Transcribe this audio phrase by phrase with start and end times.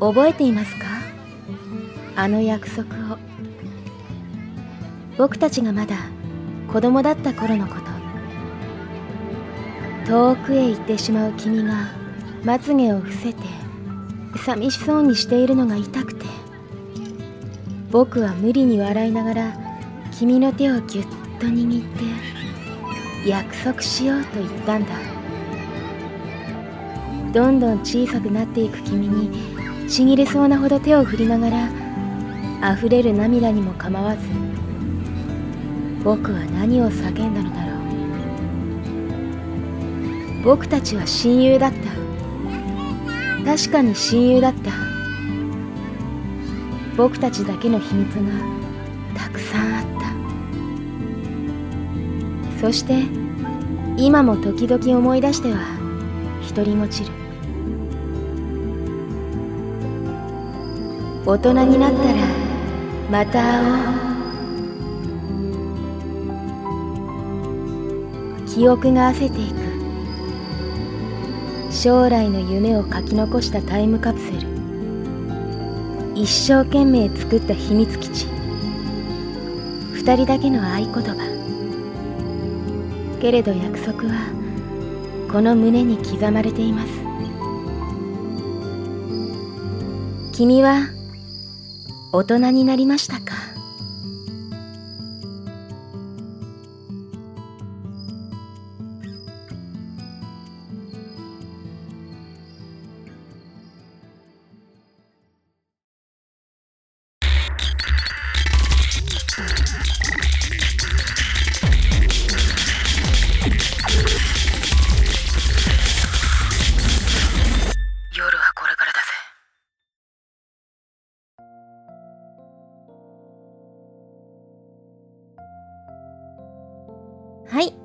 [0.00, 0.86] 覚えていますか？
[2.16, 3.18] あの約束を。
[5.16, 5.96] 僕たちがまだ
[6.72, 7.88] 子供だった頃のこと。
[10.06, 11.88] 遠くへ行ってしまう君が
[12.44, 13.42] まつげを伏せて
[14.44, 16.26] 寂しそうにしているのが痛くて。
[17.90, 19.56] 僕は無理に笑いながら
[20.12, 21.06] 君の手をぎゅっ
[21.40, 21.84] と握っ
[23.24, 24.90] て約束しようと言ったんだ。
[27.32, 29.57] どんどん小さくなっていく君に
[29.88, 31.70] ちぎれそうなほど手を振りながら
[32.74, 34.20] 溢れる涙にも構わず
[36.04, 37.78] 僕は何を叫んだのだろう。
[40.44, 41.78] 僕たちは親友だった。
[43.44, 44.70] 確かに親友だった。
[46.96, 48.32] 僕たちだけの秘密が
[49.14, 49.84] たくさんあっ
[52.54, 52.60] た。
[52.60, 53.02] そして
[53.96, 55.58] 今も時々思い出しては
[56.54, 57.27] 独りもちる。
[61.28, 62.14] 大人になったら
[63.10, 63.64] また会お
[68.44, 68.46] う。
[68.46, 69.58] 記憶が焦っていく。
[71.70, 74.48] 将来の夢を書き残したタイムカプセル。
[76.14, 78.26] 一生懸命作った秘密基地。
[79.92, 81.14] 二人だけの合言葉。
[83.20, 84.32] けれど約束は
[85.30, 86.88] この胸に刻まれています。
[90.32, 90.88] 君は
[92.12, 93.34] 大人になりましたか？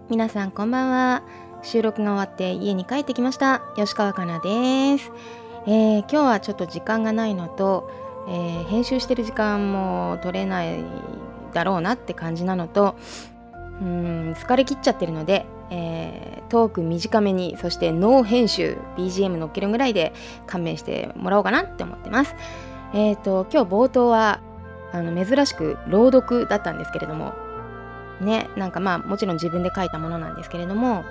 [0.10, 1.24] 皆さんこんばんは。
[1.62, 3.62] 収録が終わって家に帰ってきました。
[3.78, 5.14] 吉川かなです、
[5.66, 7.90] えー、今日はちょっと時間がないのと、
[8.28, 10.84] えー、編集してる時間も取れない
[11.54, 12.98] だろうなって感じなのと
[13.82, 20.12] うん疲れ切っちゃってるので、えー、トーク短めにそしてノー編集 BGM 乗っけるぐらいで
[20.48, 22.36] 勘弁してもらおうかなって思ってます。
[22.94, 24.42] えっ、と今日冒頭は
[24.92, 27.34] あの珍しく朗読だったんですけれども
[28.22, 31.04] ねなんかまあもちろん自分で書いたものなんですけれども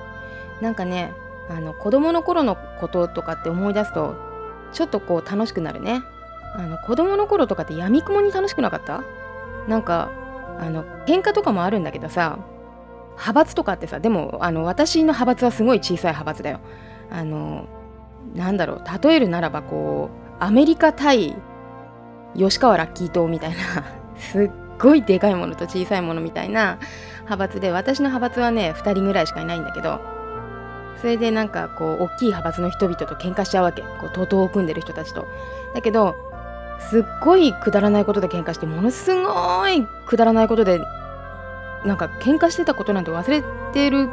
[0.61, 1.13] なんかね
[1.51, 4.15] あの子供の頃のこととかって思い出すと
[4.73, 6.03] ちょっとこう楽しくなるね。
[6.55, 9.03] あの子供の頃とかってやみくもに楽しくなかった？
[9.69, 10.11] なんか
[10.59, 12.39] あの喧嘩とかもあるんだけどさ
[13.13, 16.61] 派閥とかってさでもあの私の派閥はすごい小さい派閥だよ。
[17.11, 17.67] あの
[18.35, 21.37] なんだろう例えるならばこうアメリカ対
[22.37, 23.57] 吉川ラッキー党みたいな
[24.17, 24.51] すっ
[24.83, 26.79] ごいでかいものと小さいものみたいな
[27.21, 30.01] 派閥で私の派閥はね2人ぐらいしかいないんだけど
[31.01, 33.83] それでなんかこう大きい派閥の人々と喧嘩しちゃうわけ。
[33.83, 35.27] こう徒党を組んでる人たちと。
[35.75, 36.15] だけど
[36.91, 40.81] すっごいくだらないことで喧嘩してものすごいくだらないことで
[41.85, 44.09] なんか喧嘩してたことなんて忘れてる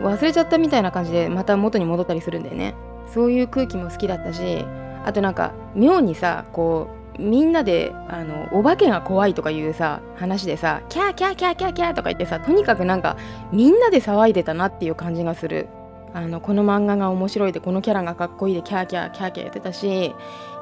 [0.00, 2.74] 忘れちゃったみたいな感じでまた元に戻ったりするんだよね。
[3.12, 4.64] そういう空気も好きだったし
[5.04, 13.16] あとなんか妙にさこうみんなであのお化けが怖いとかいうさ話でさキャーキャーキャーキャーキャーとか言ってさとにかくなんか
[13.52, 15.68] みんなで騒いでたなっていう感じがする。
[16.14, 20.14] あのこの漫画が面白いでこのキャラがかっこいいでキャーキャーキャーキャー言ってたし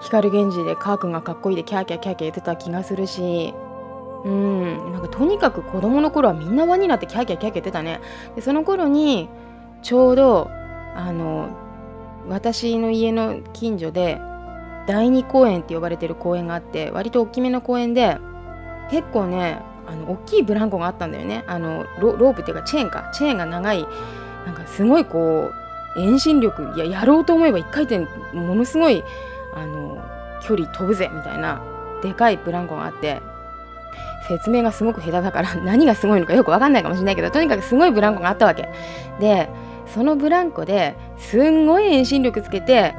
[0.03, 3.55] 光源氏でカー君がかっこいいでキャーキャーキャーキャー言ってた気がするし
[4.25, 8.01] うんなんかとにかく子供の頃はみんな輪になってキャーキャーキャーキャー言ってたね。
[8.35, 9.29] でその頃に
[9.83, 10.51] ちょうど
[10.97, 11.51] あの
[12.29, 14.19] 私の家の近所で
[14.87, 18.19] 第二公園って呼ばれてる公園があって割と大きめの公園で
[18.91, 21.45] 結構ねあの大きいブランコがあったんだよね。
[21.47, 23.11] あのロープっていうかチェーンか。
[23.13, 23.87] チェーンが長い
[24.47, 25.51] なんかすごいこ
[25.97, 29.03] う遠心力いややろうと思えば1回転ものすごい
[29.55, 30.03] あの
[30.43, 31.63] 距離飛ぶぜみたいな
[32.03, 33.23] でかいブランコがあって
[34.29, 38.69] 説明がすごく下手だから 何がすごいのかよく分かんないかもしれないけどとにかくすごいブランコがあったわけ。
[39.21, 39.49] で
[39.87, 42.97] そのブランコですんごい遠心力つけて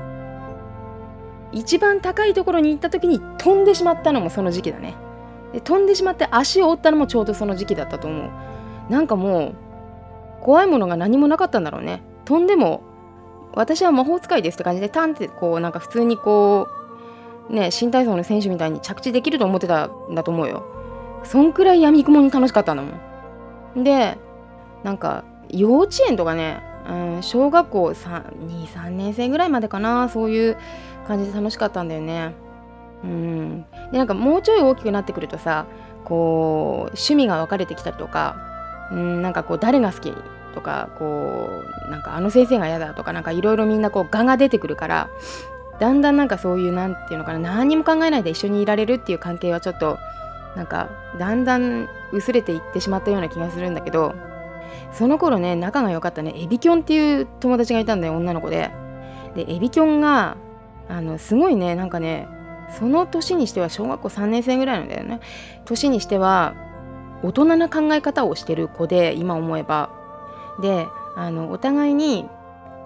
[1.55, 4.95] 一番高いところに行った時に飛んでしまったのもその時期だね。
[5.53, 8.29] で飛んでしまって足を折ったのもちょうどその時期だったと思う。
[8.89, 9.55] なんかもう
[10.41, 12.03] 怖いものが何もなかったんだろうね。
[12.25, 12.83] 飛んでも
[13.53, 16.67] 私は魔法使いですって感じでタンってこうなんか普通にこ
[17.49, 20.65] うね新体操の選手みたいに着地できると思ってたんだと思うよ。
[21.23, 22.91] そんくらいやみくもに楽しかったんだも
[23.75, 23.83] ん。
[23.83, 24.17] で
[24.83, 30.57] なんか幼稚園とかね、うん、小学校23年生ぐらいまでかなそういう
[31.07, 32.33] 感じで楽しかったんだよね。
[33.03, 33.65] うん。
[33.91, 35.65] でなんかもうちょい大きくなってくるとさ
[36.03, 38.35] こう趣味が分かれてきたりとか
[38.91, 40.13] うんなんかこう誰が好き
[40.53, 45.09] とかこうなんかあの先生が嫌だとかなんかいろいろみんなこう我が出てくるから
[45.79, 49.97] だんだんなんかそういうなんていうのかな何にも考えないで一緒にいられるっていう関係はちょっと
[50.55, 50.89] なんか
[51.19, 54.15] だんだん薄れていってしまったような気がするんだけど
[54.91, 56.33] その頃ね仲が良かったね。
[56.35, 58.71] エビキョンっていう友達がいたんだよ女の子で。
[59.35, 60.37] でエビキョンが
[60.87, 62.27] あのすごいねなんかね
[62.77, 65.19] その年にしては小学校3年生ぐらいなんだよね。
[65.65, 66.55] 年にしては
[67.23, 69.89] 大人な考え方をしてる子で今思えば。
[70.61, 72.27] であのお互いに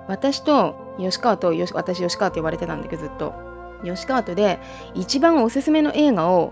[0.07, 3.33] 私と吉川と私吉川って呼ばれてたんだけどずっと。
[3.83, 4.59] 吉川とで
[4.93, 6.51] 一番おすすめの映画を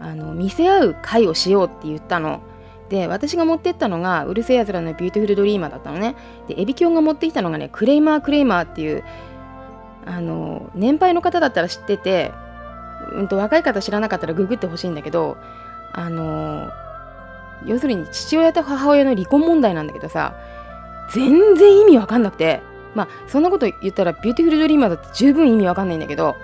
[0.00, 2.40] あの見せ合う会をしようって言ったの。
[2.88, 6.16] で私が持ってったのが「うる星やつらのビューティフルドリーマー」だったのね。
[6.48, 9.04] でエビキョンが持ってきたのがねクレイマークレイマーっていう
[10.06, 12.32] あの年配の方だったら知ってて、
[13.12, 15.36] うんと、若い方知らなかったらググってほしいんだけど
[15.92, 16.70] あの
[17.66, 20.34] 要するに父親と母親の離婚問題なんだけどさ
[21.12, 22.60] 全然意味わかんなくて。
[22.94, 26.36] まあそんなこと言ったらビューティフルドリーマーだって十分意味わかんないんだけど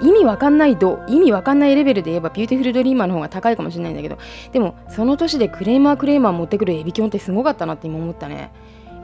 [0.00, 4.18] 意味わかんない度意味わかんないレベルで言えばビューティフルドリーマーの方が高いかもしれないんだけど
[4.52, 8.52] でもその年でクレーマークレーマー持ってくるエビキョンってすごかったなって今思ったね。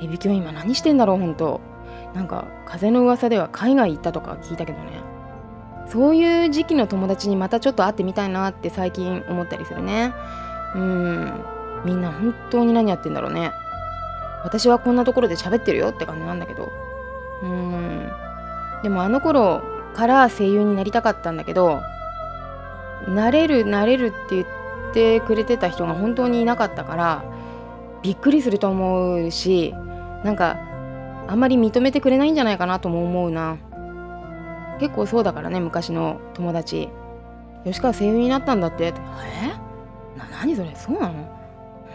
[0.01, 1.61] エビキョン今何してんだろうほんと
[2.15, 5.03] なんか風の噂では海外行ったとか聞いたけどね。
[5.89, 10.13] そういう時期の友達にまたちょっと会ってみたいなって最近思ったりするね。
[10.75, 11.33] うん。
[11.85, 13.53] みんな本当に何やってんだろうね。
[14.45, 16.69] 私はこんなところで喋ってるよって感じなんだけど。
[17.43, 18.09] うん。
[18.83, 19.63] でもあの頃
[19.93, 21.81] から声優になりたかったんだけど
[23.09, 24.47] なれるなれるって言っ
[24.95, 27.25] てくれてた人が本当にいなかったから
[28.03, 29.75] びっくりすると思うし
[30.25, 30.59] なんか
[31.29, 33.57] あんまり認めてくれないんじゃないかなとも思うな。
[34.81, 36.89] 結構そうだからね昔の友達。
[37.65, 38.87] 吉川声優になったんだって。
[38.87, 38.93] え？
[40.19, 40.75] な何それ？
[40.75, 41.15] そうなの？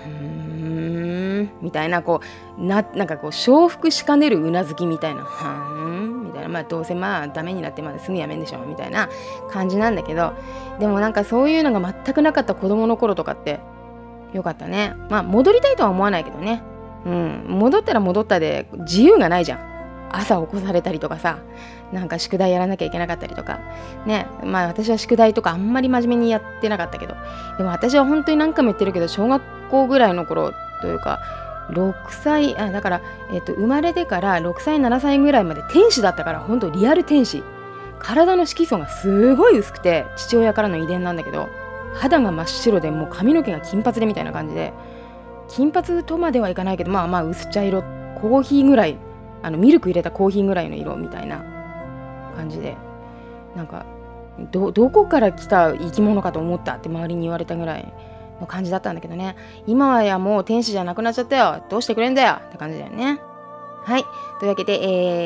[0.05, 1.49] うーん。
[1.61, 2.21] みたいなこ
[2.57, 5.23] うななんかこう承服しかねるうなずきみたいな。
[5.23, 6.16] はん。
[6.47, 9.09] みたいなまあどうせまあダメになってまですぐやめんでしょみたいな
[9.49, 10.33] 感じなんだけど
[10.79, 13.59] でもなんかそういうのが全くなかった子供の頃とかって
[14.33, 14.93] よかったね。
[15.09, 16.61] まあ戻りたいとは思わないけどね。
[17.05, 17.45] うん。
[17.47, 19.59] 戻ったら戻ったで自由がないじゃん。
[20.09, 21.39] 朝起こされたりとかさ
[21.91, 23.59] なんか宿題やらなきゃいけなかったりとか。
[24.05, 24.27] ね。
[24.43, 27.15] まあ私は宿題とかあんまり真面目にやってなかったけど。
[27.57, 30.51] でも私は本当に何回も言ってるけど小学校ぐらいの頃
[30.81, 31.19] というか
[31.71, 37.43] 6歳あだから、えーと、生まれてから6歳7歳ぐらいまで天使だったから本当リアル天使。
[37.99, 41.49] 体の色素がすごい薄くて父親からの遺伝なんだけど
[41.95, 44.73] 肌が真っ白でもう髪の毛が金髪でみたいな感じで
[45.49, 47.81] 金髪とまではいかないけどまあまあ薄茶色
[48.21, 48.97] コーヒーぐらい
[49.41, 51.43] あのミルク入れたコーヒーぐらいの色みたいな
[52.35, 52.75] 感じで
[53.55, 53.85] なんか
[54.51, 57.93] どこから来た生き物かと思ったって周りに言われたぐらい。
[58.39, 59.35] の感じだったんだけどね
[59.65, 63.19] 今はやもう天使じゃなくなっちゃったよどうしてくれんだよって感じだよね
[63.83, 64.05] はい
[64.39, 64.73] というわけで、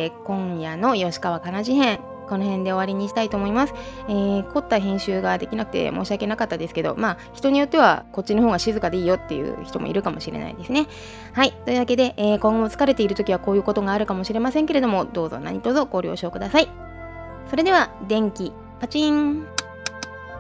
[0.03, 2.00] えー、今夜の吉川かなじ編
[2.32, 3.74] この辺で終わりにしたいと思います。
[4.08, 10.88] えー、凝った編集ができなくて申し訳なかったですけど、まあ、人によってはこっちの方が静かでいいよっていう人もいるかもしれないですね。
[11.34, 11.51] はい。
[11.65, 16.70] というわけで、えー、今後も疲れている時はこういうことがあるかもしれませんけれども、どうぞ何卒ご了承ください。
[17.50, 19.46] それでは、電気、パチン。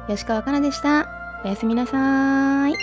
[0.07, 1.20] 吉川かなでした。
[1.43, 2.75] おやすみなさーい。